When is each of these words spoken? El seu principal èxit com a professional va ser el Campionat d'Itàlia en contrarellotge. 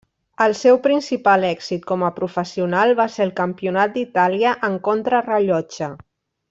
El 0.43 0.53
seu 0.59 0.77
principal 0.87 1.45
èxit 1.49 1.85
com 1.91 2.07
a 2.07 2.11
professional 2.17 2.95
va 3.03 3.07
ser 3.17 3.27
el 3.29 3.35
Campionat 3.43 3.97
d'Itàlia 3.99 4.59
en 4.71 4.83
contrarellotge. 4.91 5.97